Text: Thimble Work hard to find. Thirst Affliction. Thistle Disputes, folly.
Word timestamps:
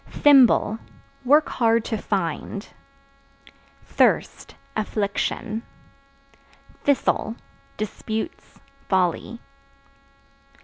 Thimble 0.09 0.79
Work 1.25 1.47
hard 1.49 1.85
to 1.85 1.97
find. 1.97 2.67
Thirst 3.85 4.55
Affliction. 4.75 5.61
Thistle 6.83 7.35
Disputes, 7.77 8.59
folly. 8.89 9.39